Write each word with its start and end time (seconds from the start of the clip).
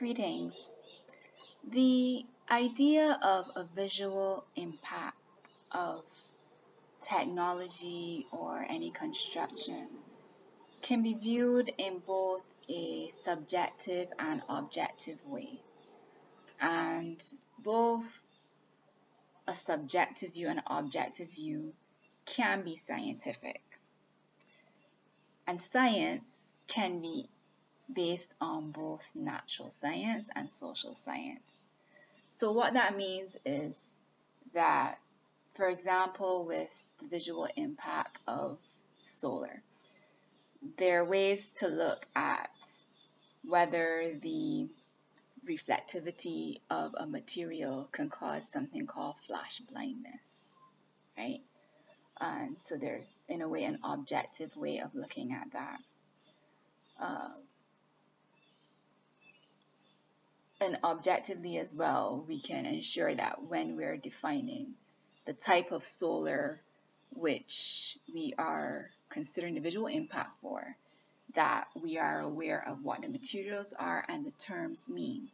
Greetings. 0.00 0.54
The 1.62 2.24
idea 2.50 3.18
of 3.22 3.50
a 3.54 3.64
visual 3.76 4.46
impact 4.56 5.18
of 5.72 6.04
technology 7.06 8.26
or 8.32 8.64
any 8.66 8.92
construction 8.92 9.88
can 10.80 11.02
be 11.02 11.12
viewed 11.12 11.74
in 11.76 11.98
both 12.06 12.40
a 12.70 13.10
subjective 13.12 14.08
and 14.18 14.40
objective 14.48 15.18
way. 15.26 15.60
And 16.62 17.22
both 17.62 18.06
a 19.46 19.54
subjective 19.54 20.32
view 20.32 20.48
and 20.48 20.60
an 20.60 20.78
objective 20.78 21.28
view 21.28 21.74
can 22.24 22.62
be 22.62 22.76
scientific. 22.78 23.60
And 25.46 25.60
science 25.60 26.24
can 26.68 27.02
be 27.02 27.28
based 27.94 28.32
on 28.40 28.70
both 28.70 29.08
natural 29.14 29.70
science 29.70 30.26
and 30.34 30.52
social 30.52 30.94
science. 30.94 31.58
So 32.30 32.52
what 32.52 32.74
that 32.74 32.96
means 32.96 33.36
is 33.44 33.80
that, 34.54 34.98
for 35.54 35.68
example, 35.68 36.44
with 36.46 36.70
the 37.00 37.08
visual 37.08 37.48
impact 37.56 38.18
of 38.26 38.58
solar, 39.00 39.62
there 40.76 41.02
are 41.02 41.04
ways 41.04 41.52
to 41.58 41.68
look 41.68 42.06
at 42.14 42.50
whether 43.44 44.12
the 44.22 44.68
reflectivity 45.46 46.60
of 46.68 46.94
a 46.96 47.06
material 47.06 47.88
can 47.92 48.10
cause 48.10 48.46
something 48.48 48.86
called 48.86 49.14
flash 49.26 49.58
blindness, 49.58 50.20
right? 51.16 51.40
And 52.20 52.56
so 52.58 52.76
there's, 52.76 53.10
in 53.28 53.40
a 53.40 53.48
way, 53.48 53.64
an 53.64 53.78
objective 53.82 54.54
way 54.56 54.78
of 54.78 54.94
looking 54.94 55.32
at 55.32 55.50
that. 55.52 55.78
Uh, 57.00 57.30
and 60.60 60.78
objectively 60.84 61.58
as 61.58 61.74
well, 61.74 62.24
we 62.28 62.38
can 62.38 62.66
ensure 62.66 63.14
that 63.14 63.42
when 63.44 63.76
we're 63.76 63.96
defining 63.96 64.74
the 65.24 65.32
type 65.32 65.72
of 65.72 65.84
solar 65.84 66.60
which 67.12 67.98
we 68.12 68.34
are 68.38 68.90
considering 69.08 69.54
the 69.54 69.60
visual 69.60 69.86
impact 69.86 70.30
for, 70.42 70.76
that 71.34 71.66
we 71.80 71.98
are 71.98 72.20
aware 72.20 72.62
of 72.66 72.84
what 72.84 73.00
the 73.02 73.08
materials 73.08 73.72
are 73.72 74.04
and 74.08 74.24
the 74.24 74.30
terms 74.32 74.88
mean. 74.88 75.28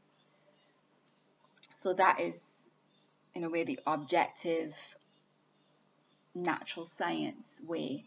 So 1.72 1.92
that 1.94 2.20
is, 2.20 2.68
in 3.34 3.44
a 3.44 3.50
way, 3.50 3.64
the 3.64 3.80
objective 3.86 4.74
natural 6.34 6.86
science 6.86 7.60
way 7.66 8.04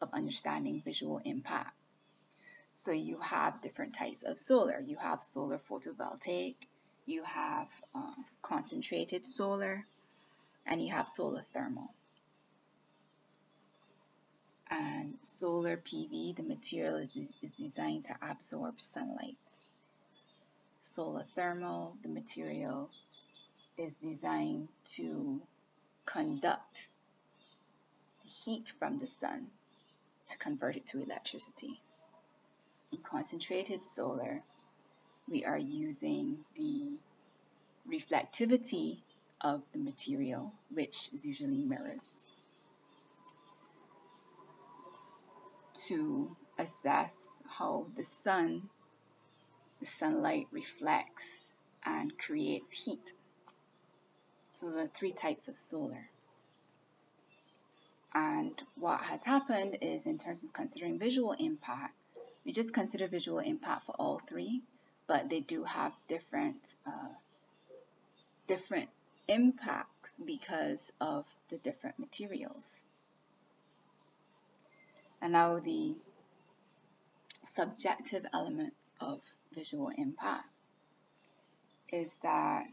of 0.00 0.10
understanding 0.12 0.82
visual 0.84 1.20
impact. 1.24 1.74
So 2.74 2.90
you 2.90 3.18
have 3.20 3.62
different 3.62 3.94
types 3.94 4.22
of 4.22 4.40
solar. 4.40 4.80
You 4.80 4.96
have 4.96 5.22
solar 5.22 5.58
photovoltaic, 5.70 6.56
you 7.06 7.22
have 7.22 7.68
uh, 7.94 8.14
concentrated 8.42 9.24
solar, 9.24 9.86
and 10.66 10.82
you 10.82 10.92
have 10.92 11.08
solar 11.08 11.44
thermal. 11.52 11.92
And 14.70 15.18
solar 15.22 15.76
PV, 15.76 16.36
the 16.36 16.42
material 16.42 16.96
is, 16.96 17.14
is 17.42 17.54
designed 17.54 18.04
to 18.04 18.16
absorb 18.22 18.80
sunlight. 18.80 19.36
Solar 20.80 21.26
thermal, 21.34 21.96
the 22.02 22.08
material 22.08 22.88
is 23.78 23.92
designed 24.02 24.68
to 24.94 25.40
conduct 26.06 26.88
heat 28.24 28.72
from 28.78 28.98
the 28.98 29.06
sun 29.06 29.48
to 30.30 30.38
convert 30.38 30.76
it 30.76 30.86
to 30.86 31.02
electricity 31.02 31.80
concentrated 32.98 33.84
solar, 33.84 34.42
we 35.28 35.44
are 35.44 35.58
using 35.58 36.38
the 36.56 36.98
reflectivity 37.88 38.98
of 39.40 39.62
the 39.72 39.78
material, 39.78 40.52
which 40.70 41.12
is 41.12 41.24
usually 41.24 41.64
mirrors, 41.64 42.20
to 45.86 46.36
assess 46.58 47.26
how 47.48 47.86
the 47.96 48.04
sun, 48.04 48.62
the 49.80 49.86
sunlight 49.86 50.46
reflects 50.52 51.44
and 51.84 52.16
creates 52.18 52.70
heat. 52.70 53.12
So 54.54 54.70
there 54.70 54.84
are 54.84 54.88
three 54.88 55.12
types 55.12 55.48
of 55.48 55.56
solar. 55.56 56.08
And 58.14 58.62
what 58.78 59.00
has 59.00 59.24
happened 59.24 59.78
is 59.80 60.06
in 60.06 60.18
terms 60.18 60.42
of 60.42 60.52
considering 60.52 60.98
visual 60.98 61.32
impact, 61.32 61.94
we 62.44 62.52
just 62.52 62.72
consider 62.74 63.06
visual 63.06 63.38
impact 63.38 63.86
for 63.86 63.94
all 63.98 64.20
three, 64.28 64.62
but 65.06 65.30
they 65.30 65.40
do 65.40 65.64
have 65.64 65.92
different 66.08 66.74
uh, 66.86 67.14
different 68.46 68.88
impacts 69.28 70.16
because 70.24 70.92
of 71.00 71.24
the 71.48 71.58
different 71.58 71.98
materials. 71.98 72.82
And 75.20 75.32
now 75.32 75.60
the 75.60 75.94
subjective 77.44 78.26
element 78.32 78.74
of 79.00 79.20
visual 79.54 79.90
impact 79.96 80.48
is 81.92 82.10
that 82.22 82.64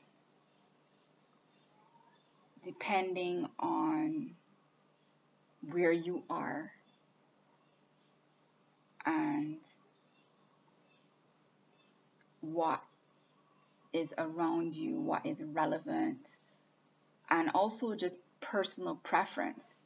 depending 2.65 3.47
on 3.59 4.31
where 5.71 5.91
you 5.91 6.23
are 6.29 6.71
and 9.09 9.57
what 12.41 12.81
is 13.91 14.13
around 14.17 14.75
you, 14.75 14.99
what 14.99 15.25
is 15.25 15.41
relevant, 15.41 16.37
and 17.29 17.49
also 17.55 17.95
just 17.95 18.17
personal 18.39 18.95
preference. 18.95 19.79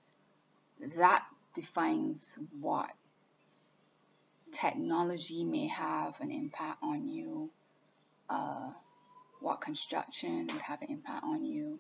That 0.98 1.24
defines 1.56 2.38
what 2.60 2.92
technology 4.52 5.46
may 5.46 5.68
have 5.68 6.20
an 6.20 6.32
impact 6.32 6.84
on 6.84 7.08
you, 7.08 7.50
uh, 8.30 8.72
what 9.40 9.62
construction 9.62 10.48
would 10.52 10.62
have 10.62 10.82
an 10.82 10.90
impact 10.90 11.24
on 11.24 11.46
you, 11.46 11.80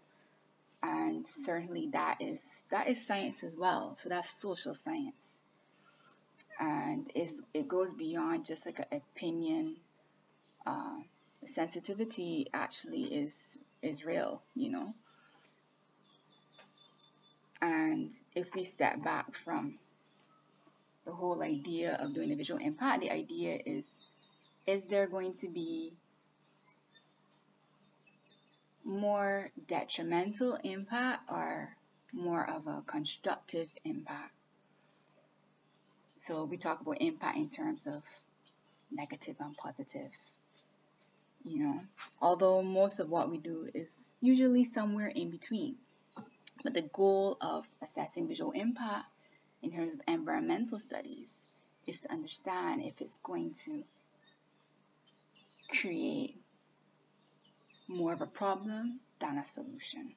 and 0.81 1.25
certainly 1.44 1.90
that 1.92 2.22
is 2.22 2.64
that 2.72 2.88
is 2.88 3.06
science 3.06 3.44
as 3.44 3.58
well. 3.58 3.96
So 3.96 4.08
that's 4.08 4.30
social 4.30 4.74
science 4.74 5.42
and 6.59 7.12
it 7.16 7.68
goes 7.68 7.94
beyond 7.94 8.46
just 8.46 8.66
like 8.66 8.80
an 8.80 8.86
opinion. 8.91 9.78
Uh, 10.66 11.00
sensitivity 11.46 12.47
actually 12.53 13.03
is 13.03 13.58
is 13.81 14.06
real, 14.06 14.41
you 14.56 14.69
know. 14.69 14.94
And 17.62 18.12
if 18.36 18.53
we 18.56 18.63
step 18.63 19.03
back 19.03 19.36
from 19.36 19.80
the 21.06 21.12
whole 21.12 21.42
idea 21.42 21.97
of 22.00 22.13
doing 22.13 22.31
a 22.31 22.36
visual 22.36 22.59
impact, 22.62 23.02
the 23.02 23.12
idea 23.12 23.59
is 23.66 23.86
is 24.66 24.86
there 24.86 25.08
going 25.08 25.34
to 25.36 25.50
be 25.50 25.94
more 28.86 29.50
detrimental 29.68 30.58
impact 30.63 31.30
or 31.30 31.75
more 32.13 32.50
of 32.50 32.68
a 32.68 32.84
constructive 32.86 33.69
impact? 33.84 34.34
So 36.26 36.46
we 36.46 36.56
talk 36.56 36.80
about 36.80 37.02
impact 37.02 37.36
in 37.38 37.50
terms 37.50 37.86
of 37.86 38.02
negative 38.90 39.36
and 39.42 39.54
positive. 39.58 40.10
You 41.44 41.64
know, 41.64 41.80
although 42.22 42.62
most 42.62 43.02
of 43.02 43.10
what 43.10 43.30
we 43.30 43.38
do 43.38 43.68
is 43.74 44.16
usually 44.22 44.64
somewhere 44.64 45.10
in 45.10 45.32
between. 45.32 45.76
But 46.64 46.76
the 46.76 46.84
goal 46.94 47.38
of 47.42 47.66
assessing 47.82 48.30
visual 48.30 48.54
impact 48.54 49.08
in 49.62 49.74
terms 49.74 49.96
of 49.96 50.00
environmental 50.08 50.78
studies 50.78 51.62
is 51.88 52.00
to 52.00 52.12
understand 52.14 52.84
if 52.86 53.02
it's 53.02 53.18
going 53.18 53.56
to 53.66 53.84
create 55.78 56.38
more 57.90 58.14
of 58.14 58.22
a 58.22 58.28
problem 58.28 59.02
than 59.19 59.38
a 59.38 59.44
solution. 59.44 60.14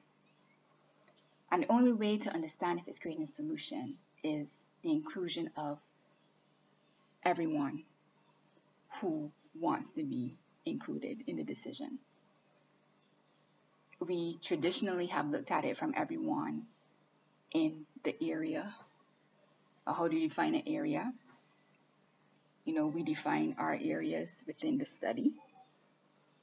And 1.51 1.63
the 1.63 1.69
only 1.69 1.91
way 1.91 2.17
to 2.19 2.33
understand 2.33 2.79
if 2.79 2.87
it's 2.87 2.99
creating 2.99 3.25
a 3.25 3.27
solution 3.27 3.97
is 4.23 4.63
the 4.83 4.91
inclusion 4.93 5.49
of 5.57 5.79
everyone 7.23 7.83
who 9.01 9.31
wants 9.59 9.91
to 9.91 10.03
be 10.03 10.35
included 10.65 11.23
in 11.27 11.37
the 11.37 11.43
decision. 11.43 11.99
We 13.99 14.37
traditionally 14.41 15.07
have 15.07 15.29
looked 15.29 15.51
at 15.51 15.65
it 15.65 15.77
from 15.77 15.93
everyone 15.95 16.67
in 17.51 17.85
the 18.03 18.15
area. 18.29 18.73
How 19.85 20.07
do 20.07 20.15
you 20.15 20.27
define 20.27 20.55
an 20.55 20.63
area? 20.67 21.11
You 22.65 22.73
know, 22.75 22.87
we 22.87 23.03
define 23.03 23.55
our 23.57 23.77
areas 23.81 24.43
within 24.45 24.77
the 24.77 24.85
study, 24.85 25.33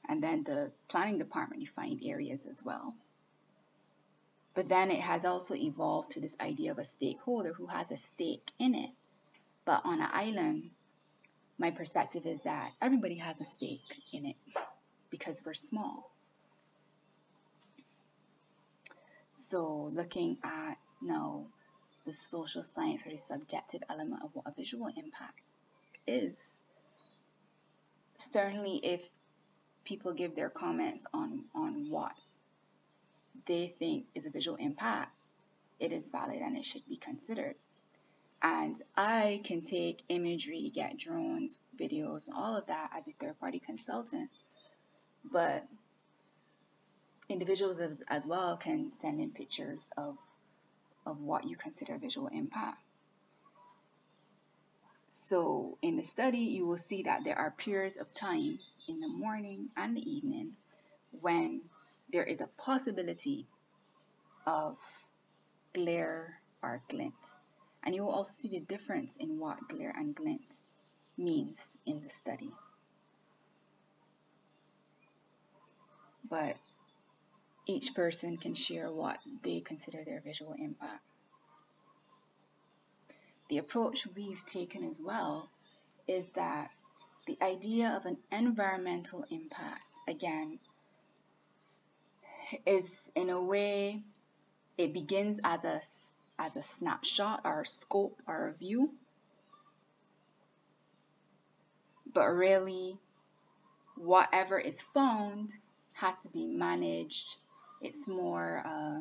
and 0.09 0.21
then 0.21 0.43
the 0.43 0.71
planning 0.87 1.19
department 1.19 1.61
defined 1.61 2.01
areas 2.03 2.45
as 2.49 2.63
well. 2.63 2.95
But 4.55 4.67
then 4.67 4.89
it 4.89 5.01
has 5.01 5.25
also 5.25 5.53
evolved 5.53 6.11
to 6.11 6.21
this 6.21 6.35
idea 6.39 6.71
of 6.71 6.79
a 6.79 6.85
stakeholder 6.85 7.53
who 7.53 7.67
has 7.67 7.91
a 7.91 7.97
stake 7.97 8.51
in 8.57 8.73
it. 8.73 8.89
But 9.65 9.81
on 9.85 10.01
an 10.01 10.09
island, 10.11 10.69
my 11.57 11.71
perspective 11.71 12.25
is 12.25 12.43
that 12.43 12.71
everybody 12.81 13.15
has 13.15 13.39
a 13.41 13.45
stake 13.45 13.81
in 14.13 14.27
it. 14.27 14.35
because 15.09 15.41
we're 15.45 15.53
small. 15.53 16.11
So 19.31 19.91
looking 19.93 20.37
at 20.43 20.77
now 21.01 21.45
the 22.05 22.13
social 22.13 22.63
science 22.63 23.05
or 23.05 23.11
the 23.11 23.17
subjective 23.17 23.81
element 23.89 24.23
of 24.23 24.31
what 24.33 24.45
a 24.47 24.51
visual 24.51 24.87
impact 24.87 25.39
is. 26.07 26.37
Certainly 28.17 28.77
if 28.83 29.01
people 29.85 30.13
give 30.13 30.35
their 30.35 30.49
comments 30.49 31.05
on, 31.13 31.45
on 31.53 31.89
what 31.89 32.13
they 33.45 33.75
think 33.79 34.05
is 34.15 34.25
a 34.25 34.29
visual 34.29 34.57
impact, 34.57 35.11
it 35.79 35.91
is 35.91 36.09
valid 36.09 36.41
and 36.41 36.57
it 36.57 36.65
should 36.65 36.87
be 36.87 36.97
considered. 36.97 37.55
And 38.41 38.79
I 38.95 39.41
can 39.43 39.61
take 39.61 40.03
imagery, 40.09 40.71
get 40.73 40.97
drones, 40.97 41.57
videos, 41.79 42.27
and 42.27 42.35
all 42.35 42.57
of 42.57 42.67
that 42.67 42.91
as 42.95 43.07
a 43.07 43.11
third 43.19 43.39
party 43.39 43.59
consultant. 43.59 44.29
But 45.23 45.65
individuals 47.27 47.79
as, 47.79 48.03
as 48.07 48.27
well 48.27 48.57
can 48.57 48.91
send 48.91 49.19
in 49.19 49.31
pictures 49.31 49.89
of, 49.97 50.17
of 51.05 51.19
what 51.19 51.45
you 51.45 51.55
consider 51.55 51.97
visual 51.97 52.27
impact. 52.27 52.77
So 55.11 55.77
in 55.81 55.95
the 55.95 56.03
study, 56.03 56.39
you 56.39 56.67
will 56.67 56.77
see 56.77 57.03
that 57.03 57.23
there 57.23 57.37
are 57.37 57.51
periods 57.51 57.95
of 57.95 58.13
time 58.13 58.53
in 58.89 58.99
the 58.99 59.07
morning 59.07 59.69
and 59.77 59.95
the 59.95 60.01
evening 60.01 60.51
when 61.21 61.61
there 62.11 62.25
is 62.25 62.41
a 62.41 62.47
possibility 62.57 63.47
of 64.45 64.77
glare 65.73 66.41
or 66.61 66.81
glint. 66.89 67.13
And 67.85 67.93
you 67.93 68.03
will 68.03 68.11
also 68.11 68.33
see 68.41 68.49
the 68.49 68.65
difference 68.65 69.15
in 69.17 69.39
what 69.39 69.69
glare 69.69 69.93
and 69.95 70.15
glint 70.15 70.41
means 71.17 71.57
in 71.85 72.01
the 72.01 72.09
study. 72.09 72.51
But 76.27 76.55
each 77.67 77.93
person 77.93 78.37
can 78.37 78.55
share 78.55 78.91
what 78.91 79.17
they 79.43 79.59
consider 79.59 80.03
their 80.03 80.21
visual 80.21 80.53
impact. 80.53 81.03
The 83.49 83.59
approach 83.59 84.07
we've 84.15 84.43
taken 84.47 84.83
as 84.83 84.99
well 84.99 85.49
is 86.07 86.27
that 86.31 86.71
the 87.27 87.37
idea 87.41 87.89
of 87.89 88.05
an 88.05 88.17
environmental 88.31 89.25
impact, 89.29 89.85
again, 90.07 90.59
is 92.65 93.11
in 93.15 93.29
a 93.29 93.41
way, 93.41 94.03
it 94.77 94.93
begins 94.93 95.39
as 95.43 95.63
a 95.63 95.81
as 96.37 96.55
a 96.55 96.63
snapshot 96.63 97.41
or 97.45 97.61
a 97.61 97.65
scope 97.65 98.21
or 98.27 98.47
a 98.47 98.53
view. 98.53 98.91
But 102.13 102.27
really, 102.27 102.97
whatever 103.97 104.59
is 104.59 104.81
found 104.81 105.51
has 105.93 106.21
to 106.21 106.29
be 106.29 106.45
managed. 106.45 107.37
It's 107.81 108.07
more 108.07 108.61
uh, 108.65 108.99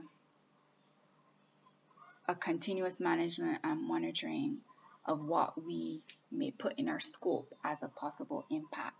a 2.29 2.35
continuous 2.35 3.01
management 3.01 3.59
and 3.63 3.87
monitoring 3.87 4.59
of 5.05 5.21
what 5.21 5.63
we 5.63 6.01
may 6.33 6.51
put 6.51 6.75
in 6.79 6.89
our 6.89 7.01
scope 7.01 7.55
as 7.63 7.83
a 7.83 7.89
possible 7.89 8.45
impact. 8.51 8.97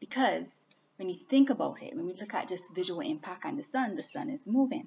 Because 0.00 0.64
when 0.96 1.08
you 1.08 1.16
think 1.28 1.50
about 1.50 1.82
it, 1.82 1.96
when 1.96 2.06
we 2.06 2.14
look 2.14 2.34
at 2.34 2.48
just 2.48 2.74
visual 2.74 3.00
impact 3.00 3.44
on 3.44 3.56
the 3.56 3.64
sun, 3.64 3.96
the 3.96 4.02
sun 4.02 4.30
is 4.30 4.46
moving, 4.46 4.86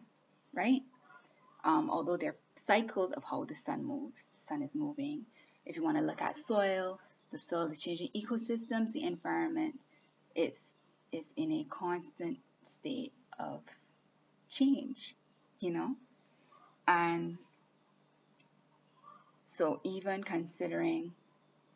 right? 0.53 0.81
Um, 1.63 1.89
although 1.89 2.17
there 2.17 2.31
are 2.31 2.35
cycles 2.55 3.11
of 3.11 3.23
how 3.23 3.45
the 3.45 3.55
sun 3.55 3.83
moves, 3.85 4.27
the 4.35 4.41
sun 4.41 4.61
is 4.61 4.73
moving. 4.73 5.25
If 5.65 5.75
you 5.75 5.83
want 5.83 5.97
to 5.97 6.03
look 6.03 6.21
at 6.21 6.35
soil, 6.35 6.99
the 7.31 7.37
soil 7.37 7.67
is 7.67 7.81
changing 7.81 8.09
ecosystems, 8.15 8.91
the 8.91 9.03
environment 9.03 9.79
is, 10.35 10.59
is 11.11 11.29
in 11.35 11.51
a 11.51 11.65
constant 11.69 12.39
state 12.63 13.13
of 13.39 13.61
change, 14.49 15.15
you 15.59 15.71
know? 15.71 15.95
And 16.87 17.37
so 19.45 19.79
even 19.83 20.23
considering 20.23 21.13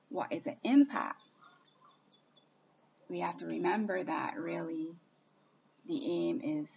what 0.10 0.34
is 0.34 0.44
the 0.44 0.56
impact, 0.64 1.22
we 3.10 3.20
have 3.20 3.38
to 3.38 3.46
remember 3.46 4.02
that 4.02 4.36
really 4.38 4.96
the 5.88 6.12
aim 6.12 6.42
is 6.44 6.68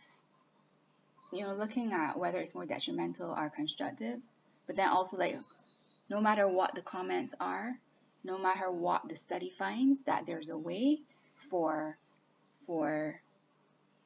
you 1.32 1.42
know, 1.42 1.54
looking 1.54 1.92
at 1.92 2.18
whether 2.18 2.38
it's 2.38 2.54
more 2.54 2.66
detrimental 2.66 3.30
or 3.30 3.50
constructive, 3.50 4.18
but 4.66 4.76
then 4.76 4.88
also 4.88 5.16
like 5.16 5.34
no 6.08 6.20
matter 6.20 6.48
what 6.48 6.74
the 6.74 6.82
comments 6.82 7.34
are, 7.40 7.78
no 8.24 8.38
matter 8.38 8.70
what 8.70 9.08
the 9.08 9.16
study 9.16 9.52
finds, 9.58 10.04
that 10.04 10.26
there's 10.26 10.48
a 10.48 10.58
way 10.58 11.00
for 11.50 11.96
for 12.66 13.20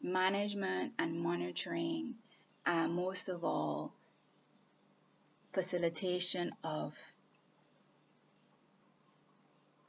management 0.02 0.92
and 0.98 1.20
monitoring, 1.20 2.14
and 2.66 2.92
most 2.92 3.28
of 3.28 3.44
all, 3.44 3.92
facilitation 5.52 6.52
of 6.64 6.94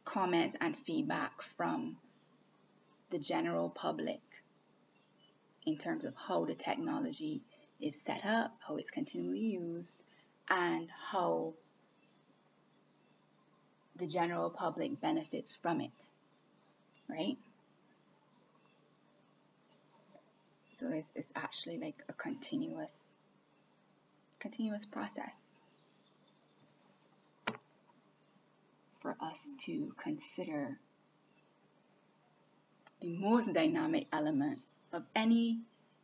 comments 0.06 0.56
and 0.60 0.78
feedback 0.86 1.42
from 1.42 1.98
the 3.10 3.18
general 3.20 3.70
public 3.70 4.22
in 5.66 5.78
terms 5.78 6.06
of 6.06 6.14
how 6.16 6.46
the 6.46 6.56
technology 6.56 7.42
is 7.80 8.00
set 8.02 8.26
up, 8.26 8.56
how 8.66 8.78
it's 8.78 8.92
continually 8.92 9.40
used, 9.40 10.00
and 10.50 10.90
how 11.12 11.54
the 13.96 14.08
general 14.08 14.50
public 14.50 15.00
benefits 15.00 15.56
from 15.62 15.82
it, 15.82 15.92
right? 17.10 17.38
So 20.72 20.90
it's, 20.90 21.12
it's 21.16 21.30
actually 21.36 21.78
like 21.78 22.04
a 22.10 22.14
continuous, 22.14 23.16
continuous 24.40 24.86
process 24.86 25.52
for 29.02 29.16
us 29.22 29.52
to 29.66 29.94
consider 29.98 30.78
the 33.02 33.10
most 33.10 33.54
dynamic 33.54 34.08
element 34.12 34.60
of 34.94 35.04
any 35.16 35.60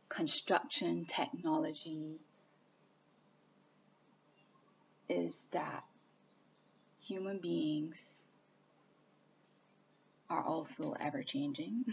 construction 0.08 1.06
technology 1.06 2.18
is 5.08 5.46
that 5.52 5.84
human 7.02 7.38
beings 7.38 8.22
are 10.28 10.42
also 10.42 10.94
ever 11.00 11.22
changing. 11.22 11.84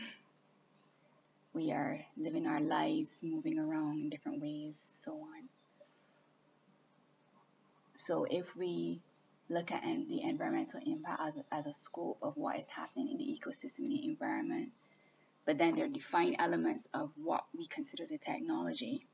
we 1.54 1.72
are 1.72 2.00
living 2.18 2.48
our 2.48 2.60
lives, 2.60 3.12
moving 3.22 3.60
around 3.60 4.00
in 4.00 4.10
different 4.10 4.42
ways, 4.42 4.76
so 5.04 5.14
on. 5.14 5.50
So 7.96 8.26
if 8.30 8.56
we 8.56 9.02
look 9.50 9.72
at 9.72 9.84
the 9.84 10.22
environmental 10.24 10.80
impact 10.86 11.22
as 11.26 11.34
a, 11.36 11.56
as 11.56 11.66
a 11.68 11.74
scope 11.74 12.18
of 12.22 12.38
what 12.38 12.60
is 12.60 12.68
happening 12.68 13.10
in 13.12 13.18
the 13.18 13.24
ecosystem, 13.24 13.80
in 13.80 13.90
the 13.90 14.06
environment, 14.06 14.70
but 15.48 15.58
then 15.58 15.76
there 15.76 15.86
are 15.86 15.90
defined 15.90 16.36
elements 16.40 16.86
of 16.94 17.10
what 17.16 17.46
we 17.58 17.66
consider 17.66 18.06
the 18.06 18.18
technology. 18.18 19.08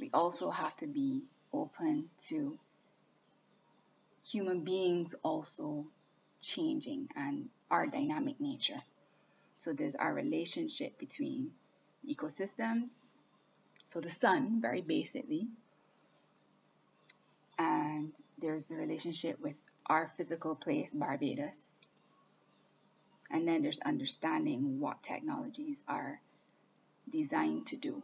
We 0.00 0.08
also 0.14 0.50
have 0.50 0.76
to 0.76 0.86
be 0.86 1.24
open 1.52 2.08
to 2.28 2.56
human 4.24 4.60
beings 4.60 5.16
also 5.24 5.84
changing 6.40 7.08
and 7.16 7.48
our 7.72 7.88
dynamic 7.88 8.40
nature. 8.40 8.78
So 9.56 9.72
there's 9.72 9.96
our 9.96 10.14
relationship 10.14 10.96
between 10.96 11.50
ecosystems, 12.08 13.08
so 13.82 14.00
the 14.00 14.10
sun, 14.10 14.60
very 14.62 14.80
basically, 14.80 15.48
and 17.58 18.12
there's 18.38 18.66
the 18.66 18.76
relationship 18.76 19.40
with 19.40 19.56
our 19.86 20.12
physical 20.16 20.54
place, 20.54 20.90
Barbados, 20.94 21.72
and 23.30 23.46
then 23.46 23.62
there's 23.62 23.80
understanding 23.80 24.80
what 24.80 25.02
technologies 25.02 25.82
are 25.88 26.20
designed 27.10 27.66
to 27.66 27.76
do 27.76 28.02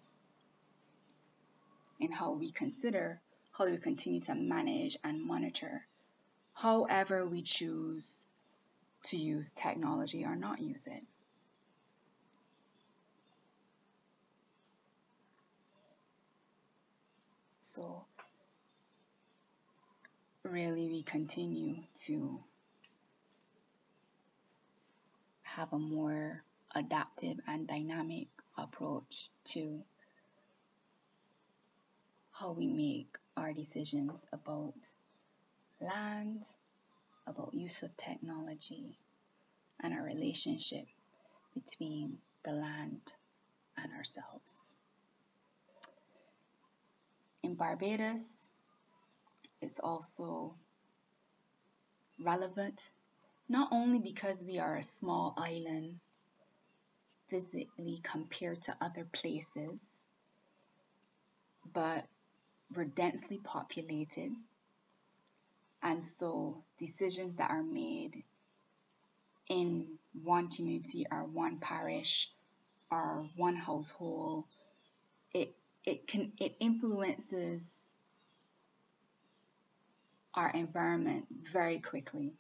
and 2.00 2.12
how 2.12 2.33
we 2.33 2.50
consider 2.50 3.21
how 3.52 3.68
we 3.68 3.78
continue 3.78 4.21
to 4.21 4.35
manage 4.35 4.97
and 5.02 5.25
monitor 5.25 5.87
however 6.54 7.26
we 7.26 7.42
choose 7.42 8.26
to 9.06 9.16
use 9.16 9.52
technology 9.52 10.25
or 10.25 10.35
not 10.35 10.61
use 10.61 10.87
it. 10.87 11.02
So, 17.61 18.04
really, 20.42 20.88
we 20.88 21.02
continue 21.02 21.76
to 22.06 22.40
have 25.56 25.72
a 25.72 25.78
more 25.78 26.42
adaptive 26.75 27.38
and 27.46 27.66
dynamic 27.66 28.28
approach 28.58 29.30
to 29.42 29.80
how 32.30 32.52
we 32.52 32.66
make 32.66 33.16
our 33.38 33.54
decisions 33.54 34.26
about 34.34 34.75
land, 35.80 36.42
about 37.26 37.54
use 37.54 37.82
of 37.82 37.96
technology, 37.96 38.98
and 39.82 39.94
our 39.94 40.04
relationship 40.04 40.84
between 41.54 42.18
the 42.44 42.52
land, 42.52 43.00
and 43.78 43.92
ourselves. 43.94 44.70
In 47.42 47.54
Barbados, 47.54 48.50
it's 49.62 49.78
also 49.78 50.54
relevant 52.22 52.78
not 53.48 53.68
only 53.72 53.98
because 53.98 54.42
we 54.44 54.58
are 54.58 54.76
a 54.76 54.82
small 54.82 55.34
island 55.36 55.98
physically 57.28 58.00
compared 58.02 58.62
to 58.62 58.76
other 58.80 59.06
places, 59.12 59.80
but 61.72 62.04
we're 62.74 62.84
densely 62.84 63.38
populated. 63.38 64.32
And 65.82 66.04
so 66.04 66.64
decisions 66.78 67.36
that 67.36 67.50
are 67.50 67.62
made 67.62 68.24
in 69.48 69.98
one 70.24 70.48
community 70.48 71.06
or 71.10 71.24
one 71.24 71.58
parish 71.58 72.30
or 72.90 73.24
one 73.36 73.54
household, 73.54 74.44
it 75.32 75.50
it 75.84 76.06
can 76.08 76.32
it 76.40 76.56
influences 76.58 77.76
our 80.34 80.50
environment 80.50 81.26
very 81.52 81.78
quickly. 81.78 82.32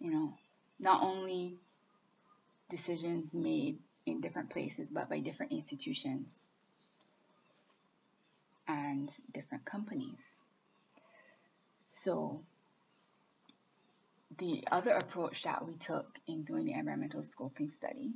You 0.00 0.12
know, 0.12 0.34
not 0.78 1.02
only 1.02 1.58
decisions 2.70 3.34
made 3.34 3.78
in 4.06 4.20
different 4.20 4.50
places, 4.50 4.90
but 4.90 5.08
by 5.08 5.20
different 5.20 5.52
institutions 5.52 6.46
and 8.66 9.10
different 9.32 9.64
companies. 9.64 10.26
So, 11.86 12.42
the 14.36 14.62
other 14.70 14.92
approach 14.92 15.42
that 15.44 15.66
we 15.66 15.74
took 15.74 16.18
in 16.26 16.44
doing 16.44 16.66
the 16.66 16.74
environmental 16.74 17.22
scoping 17.22 17.74
study 17.76 18.12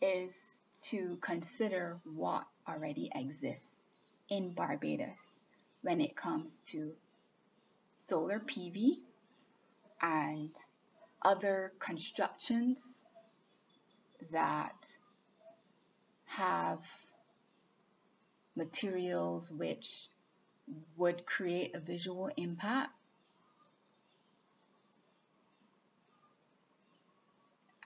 is 0.00 0.62
to 0.84 1.18
consider 1.20 2.00
what 2.04 2.44
already 2.68 3.10
exists 3.14 3.82
in 4.28 4.52
Barbados 4.52 5.34
when 5.82 6.00
it 6.00 6.16
comes 6.16 6.62
to 6.68 6.92
solar 7.96 8.40
PV 8.40 8.98
and 10.00 10.50
other 11.24 11.72
constructions 11.78 13.04
that 14.30 14.96
have 16.26 16.80
materials 18.56 19.50
which 19.50 20.08
would 20.96 21.26
create 21.26 21.74
a 21.74 21.80
visual 21.80 22.30
impact. 22.36 22.90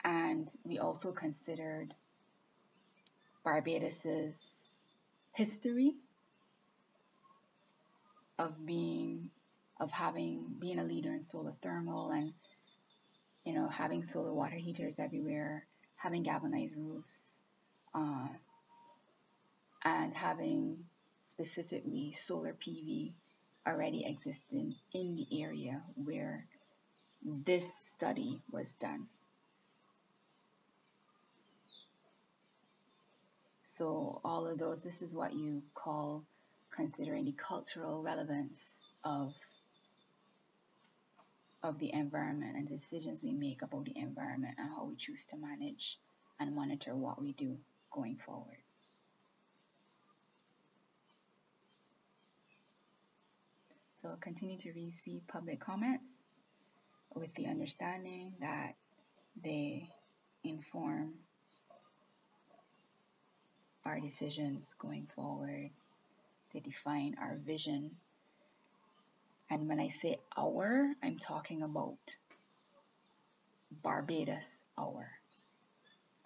And 0.03 0.49
we 0.63 0.79
also 0.79 1.11
considered 1.11 1.93
Barbados's 3.45 4.41
history 5.33 5.95
of 8.39 8.65
being 8.65 9.29
of 9.79 9.91
having 9.91 10.55
being 10.59 10.79
a 10.79 10.83
leader 10.83 11.13
in 11.13 11.23
solar 11.23 11.53
thermal 11.61 12.11
and 12.11 12.33
you 13.47 13.53
know 13.53 13.69
having 13.69 14.03
solar 14.03 14.33
water 14.33 14.57
heaters 14.57 14.99
everywhere, 14.99 15.65
having 15.95 16.21
galvanized 16.21 16.75
roofs, 16.75 17.21
uh, 17.95 18.27
and 19.85 20.13
having 20.13 20.83
specifically 21.29 22.11
solar 22.11 22.51
PV 22.53 23.13
already 23.65 24.05
existing 24.05 24.75
in 24.93 25.15
the 25.15 25.41
area 25.41 25.81
where 25.95 26.45
this 27.23 27.73
study 27.73 28.41
was 28.51 28.75
done. 28.75 29.07
So 33.77 34.19
all 34.25 34.45
of 34.47 34.59
those, 34.59 34.83
this 34.83 35.01
is 35.01 35.15
what 35.15 35.33
you 35.33 35.63
call 35.73 36.25
considering 36.71 37.23
the 37.23 37.31
cultural 37.31 38.03
relevance 38.03 38.83
of 39.05 39.33
of 41.67 41.77
the 41.79 41.93
environment 41.93 42.55
and 42.55 42.67
decisions 42.67 43.21
we 43.21 43.33
make 43.33 43.61
about 43.61 43.85
the 43.85 43.97
environment 43.97 44.55
and 44.57 44.69
how 44.69 44.85
we 44.85 44.95
choose 44.95 45.25
to 45.25 45.35
manage 45.37 45.99
and 46.39 46.55
monitor 46.55 46.95
what 46.95 47.21
we 47.21 47.33
do 47.33 47.57
going 47.91 48.17
forward. 48.25 48.57
So 53.95 54.15
continue 54.21 54.57
to 54.59 54.71
receive 54.71 55.27
public 55.27 55.59
comments 55.59 56.23
with 57.13 57.33
the 57.33 57.47
understanding 57.47 58.33
that 58.39 58.75
they 59.43 59.89
inform 60.43 61.15
our 63.85 63.99
decisions 63.99 64.73
going 64.79 65.07
forward. 65.15 65.71
They 66.53 66.59
define 66.61 67.15
our 67.19 67.37
vision 67.43 67.91
and 69.49 69.67
when 69.69 69.79
I 69.79 69.87
say 69.87 70.17
our, 70.37 70.93
I'm 71.01 71.17
talking 71.17 71.61
about 71.63 71.97
Barbados 73.83 74.61
our. 74.77 75.09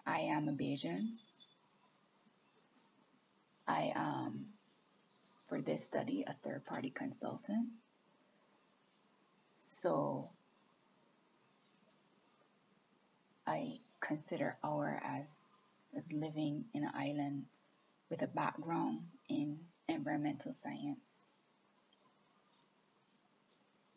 I 0.04 0.20
am 0.20 0.48
a 0.48 0.52
Bajan. 0.52 1.06
I 3.68 3.92
am, 3.94 4.46
for 5.48 5.60
this 5.60 5.86
study, 5.86 6.24
a 6.26 6.34
third 6.44 6.64
party 6.64 6.90
consultant. 6.90 7.68
So 9.58 10.30
I 13.46 13.74
consider 14.00 14.56
our 14.64 15.00
as, 15.04 15.44
as 15.96 16.02
living 16.12 16.64
in 16.74 16.82
an 16.82 16.90
island 16.94 17.44
with 18.10 18.22
a 18.22 18.26
background 18.26 19.02
in 19.28 19.58
environmental 19.88 20.54
science 20.54 21.11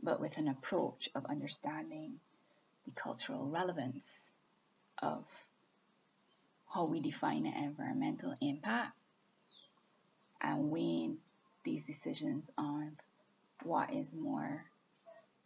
but 0.01 0.19
with 0.19 0.37
an 0.37 0.47
approach 0.47 1.09
of 1.15 1.25
understanding 1.25 2.19
the 2.85 2.91
cultural 2.91 3.47
relevance 3.47 4.29
of 5.01 5.25
how 6.73 6.85
we 6.85 6.99
define 6.99 7.45
an 7.45 7.63
environmental 7.63 8.35
impact 8.41 8.93
and 10.41 10.69
weighing 10.69 11.17
these 11.63 11.83
decisions 11.85 12.49
on 12.57 12.91
what 13.63 13.93
is 13.93 14.13
more 14.13 14.63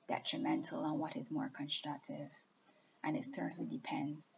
detrimental 0.07 0.83
and 0.83 0.99
what 0.99 1.15
is 1.15 1.31
more 1.31 1.49
constructive. 1.55 2.29
And 3.03 3.15
it 3.15 3.25
certainly 3.25 3.69
depends 3.69 4.29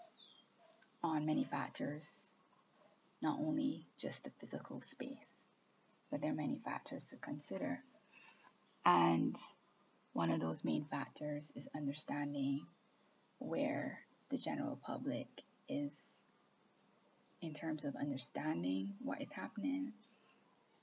on 1.03 1.25
many 1.25 1.45
factors, 1.45 2.29
not 3.21 3.39
only 3.39 3.87
just 3.97 4.23
the 4.23 4.31
physical 4.39 4.81
space, 4.81 5.17
but 6.11 6.21
there 6.21 6.31
are 6.31 6.35
many 6.35 6.59
factors 6.63 7.05
to 7.05 7.15
consider. 7.15 7.79
And 8.85 9.35
one 10.13 10.31
of 10.31 10.39
those 10.39 10.63
main 10.63 10.85
factors 10.85 11.51
is 11.55 11.67
understanding 11.75 12.65
where 13.39 13.97
the 14.29 14.37
general 14.37 14.77
public 14.85 15.27
is 15.69 16.15
in 17.41 17.53
terms 17.53 17.85
of 17.85 17.95
understanding 17.95 18.93
what 19.03 19.21
is 19.21 19.31
happening 19.31 19.93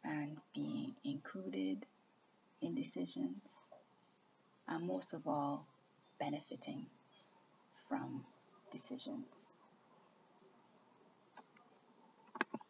and 0.04 0.38
being 0.54 0.94
included 1.04 1.84
in 2.62 2.74
decisions, 2.74 3.42
and 4.66 4.86
most 4.86 5.12
of 5.12 5.26
all, 5.26 5.66
benefiting 6.18 6.86
from 7.88 8.24
decisions. 8.72 9.57